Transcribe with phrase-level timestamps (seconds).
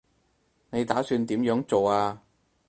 [0.71, 2.23] 你打算點樣做啊